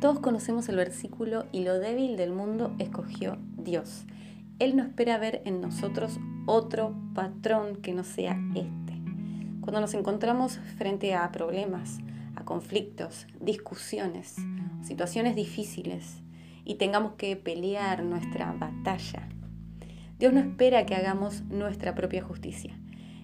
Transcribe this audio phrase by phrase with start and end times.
[0.00, 4.06] Todos conocemos el versículo y lo débil del mundo escogió Dios.
[4.60, 9.02] Él no espera ver en nosotros otro patrón que no sea este.
[9.60, 11.98] Cuando nos encontramos frente a problemas,
[12.36, 14.36] a conflictos, discusiones,
[14.82, 16.22] situaciones difíciles
[16.64, 19.28] y tengamos que pelear nuestra batalla,
[20.20, 22.78] Dios no espera que hagamos nuestra propia justicia,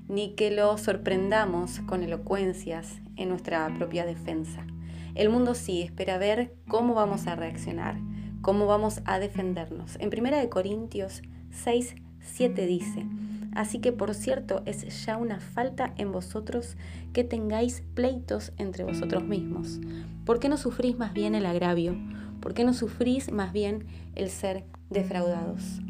[0.09, 4.67] ni que lo sorprendamos con elocuencias en nuestra propia defensa.
[5.15, 7.99] El mundo sí espera ver cómo vamos a reaccionar,
[8.43, 9.97] cómo vamos a defendernos.
[10.01, 13.07] En 1 Corintios 6, 7 dice,
[13.55, 16.77] Así que por cierto es ya una falta en vosotros
[17.13, 19.79] que tengáis pleitos entre vosotros mismos.
[20.25, 21.97] ¿Por qué no sufrís más bien el agravio?
[22.41, 23.87] ¿Por qué no sufrís más bien
[24.17, 25.81] el ser defraudados?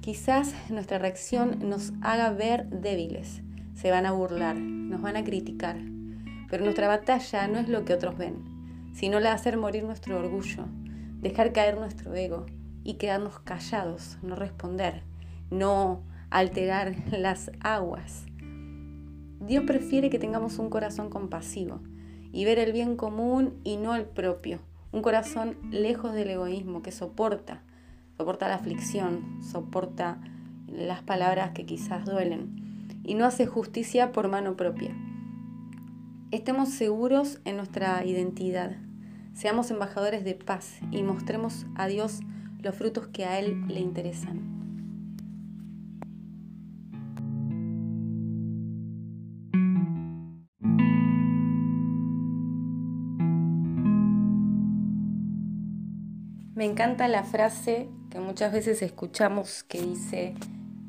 [0.00, 3.42] Quizás nuestra reacción nos haga ver débiles,
[3.74, 5.76] se van a burlar, nos van a criticar,
[6.48, 10.18] pero nuestra batalla no es lo que otros ven, sino la de hacer morir nuestro
[10.18, 10.64] orgullo,
[11.20, 12.46] dejar caer nuestro ego
[12.84, 15.02] y quedarnos callados, no responder,
[15.50, 18.24] no alterar las aguas.
[19.40, 21.80] Dios prefiere que tengamos un corazón compasivo
[22.32, 24.60] y ver el bien común y no el propio,
[24.92, 27.62] un corazón lejos del egoísmo que soporta,
[28.16, 30.20] soporta la aflicción, soporta
[30.66, 34.94] las palabras que quizás duelen y no hace justicia por mano propia.
[36.30, 38.76] Estemos seguros en nuestra identidad,
[39.32, 42.20] seamos embajadores de paz y mostremos a Dios
[42.60, 44.58] los frutos que a Él le interesan.
[56.54, 60.34] Me encanta la frase que muchas veces escuchamos que dice,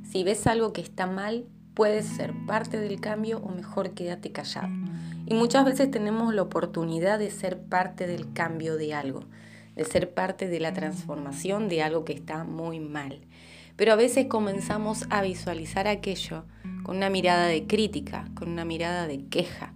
[0.03, 1.45] si ves algo que está mal,
[1.75, 4.88] puedes ser parte del cambio o mejor quédate callado.
[5.29, 9.25] Y muchas veces tenemos la oportunidad de ser parte del cambio de algo,
[9.75, 13.21] de ser parte de la transformación de algo que está muy mal.
[13.75, 16.45] Pero a veces comenzamos a visualizar aquello
[16.81, 19.71] con una mirada de crítica, con una mirada de queja,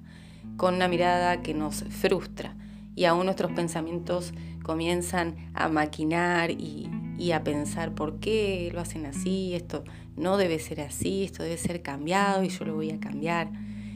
[0.58, 2.56] con una mirada que nos frustra.
[2.96, 4.34] Y aún nuestros pensamientos
[4.64, 6.90] comienzan a maquinar y,
[7.32, 9.84] a pensar por qué lo hacen así, esto
[10.18, 13.50] no debe ser así, esto debe ser cambiado y yo lo voy a cambiar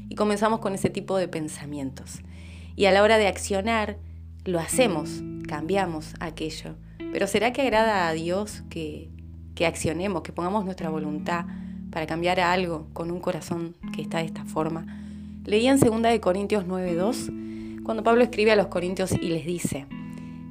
[0.10, 2.22] y comenzamos con ese tipo de pensamientos.
[2.76, 3.98] Y a la hora de accionar,
[4.46, 6.76] lo hacemos, cambiamos aquello.
[7.12, 9.10] Pero ¿será que agrada a Dios que,
[9.56, 11.46] que accionemos, que pongamos nuestra voluntad
[11.92, 14.86] para cambiar algo con un corazón que está de esta forma?
[15.46, 19.88] Leía en 2 Corintios 9.2 cuando Pablo escribe a los Corintios y les dice,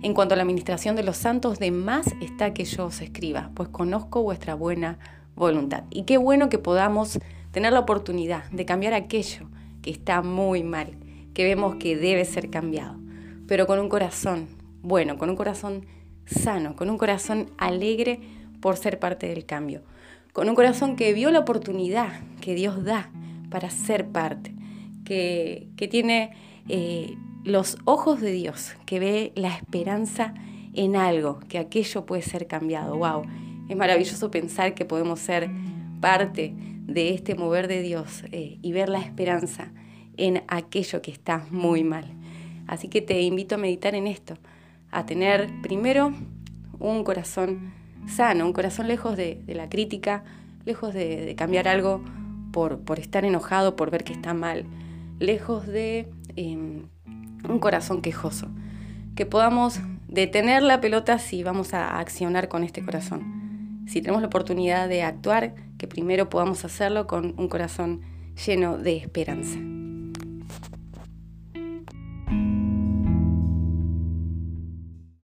[0.02, 3.50] en cuanto a la administración de los santos, de más está que yo os escriba,
[3.54, 4.98] pues conozco vuestra buena
[5.34, 5.84] voluntad.
[5.90, 7.18] Y qué bueno que podamos
[7.56, 9.48] tener la oportunidad de cambiar aquello
[9.80, 10.98] que está muy mal,
[11.32, 12.98] que vemos que debe ser cambiado,
[13.48, 14.46] pero con un corazón
[14.82, 15.86] bueno, con un corazón
[16.26, 18.20] sano, con un corazón alegre
[18.60, 19.80] por ser parte del cambio,
[20.34, 23.10] con un corazón que vio la oportunidad que Dios da
[23.48, 24.54] para ser parte,
[25.06, 26.32] que, tiene
[26.68, 30.34] eh, los ojos de Dios, que ve la esperanza
[30.74, 32.98] en algo, que aquello puede ser cambiado.
[32.98, 33.24] ¡Wow!
[33.70, 35.48] Es maravilloso pensar que podemos ser
[36.02, 36.54] parte
[36.86, 39.72] de este mover de Dios eh, y ver la esperanza
[40.16, 42.12] en aquello que está muy mal.
[42.66, 44.38] Así que te invito a meditar en esto,
[44.90, 46.12] a tener primero
[46.78, 47.72] un corazón
[48.06, 50.24] sano, un corazón lejos de, la crítica,
[50.64, 52.02] lejos de, cambiar algo
[52.52, 54.64] por, por, estar enojado, por ver que está mal,
[55.18, 56.88] lejos de em,
[57.48, 58.48] un corazón quejoso.
[59.14, 63.45] Que podamos detener la pelota si vamos a accionar con este corazón.
[63.86, 68.02] Si tenemos la oportunidad de actuar, que primero podamos hacerlo con un corazón
[68.44, 69.58] lleno de esperanza.